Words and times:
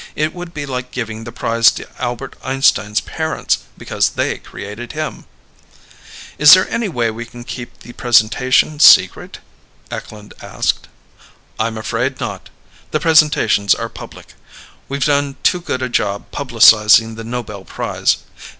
It 0.15 0.33
would 0.33 0.51
be 0.51 0.65
like 0.65 0.89
giving 0.89 1.25
the 1.25 1.31
prize 1.31 1.69
to 1.73 1.87
Albert 2.01 2.35
Einstein's 2.43 3.01
parents 3.01 3.59
because 3.77 4.09
they 4.09 4.39
created 4.39 4.93
him." 4.93 5.25
"Is 6.39 6.55
there 6.55 6.67
any 6.71 6.89
way 6.89 7.11
we 7.11 7.23
can 7.27 7.43
keep 7.43 7.81
the 7.81 7.93
presentation 7.93 8.79
secret?" 8.79 9.41
Eklund 9.91 10.33
asked. 10.41 10.87
"I'm 11.59 11.77
afraid 11.77 12.19
not. 12.19 12.49
The 12.89 12.99
presentations 12.99 13.75
are 13.75 13.89
public. 13.89 14.33
We've 14.89 15.05
done 15.05 15.35
too 15.43 15.61
good 15.61 15.83
a 15.83 15.87
job 15.87 16.31
publicizing 16.31 17.15
the 17.15 17.23
Nobel 17.23 17.63
Prize. 17.63 18.17